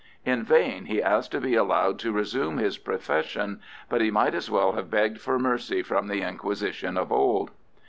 In 0.25 0.41
vain 0.43 0.85
he 0.85 0.99
asked 0.99 1.31
to 1.33 1.39
be 1.39 1.53
allowed 1.53 1.99
to 1.99 2.11
resume 2.11 2.57
his 2.57 2.79
profession, 2.79 3.61
but 3.87 4.01
he 4.01 4.09
might 4.09 4.33
as 4.33 4.49
well 4.49 4.71
have 4.71 4.89
begged 4.89 5.21
for 5.21 5.37
mercy 5.37 5.83
from 5.83 6.07
the 6.07 6.23
Inquisition 6.23 6.97
of 6.97 7.11
old. 7.11 7.51